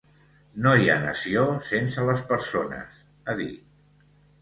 [0.67, 3.01] No hi ha nació sense les persones,
[3.31, 3.65] ha dit.